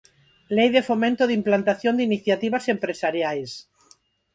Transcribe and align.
Lei 0.55 0.69
de 0.75 0.81
fomento 0.89 1.23
de 1.25 1.37
implantación 1.39 1.93
de 1.95 2.05
iniciativas 2.09 2.65
empresariais. 2.75 3.51